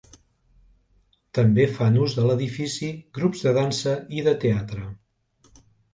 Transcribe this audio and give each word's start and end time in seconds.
També 1.39 1.67
fan 1.75 1.99
ús 2.05 2.17
de 2.19 2.25
l'edifici 2.29 2.91
grups 3.19 3.45
de 3.49 3.53
dansa 3.59 3.95
i 4.21 4.25
de 4.29 4.37
teatre. 4.47 4.87